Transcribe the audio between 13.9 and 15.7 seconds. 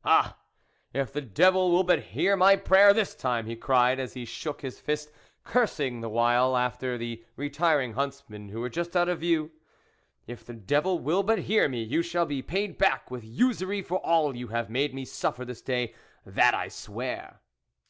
all you have made me suffer this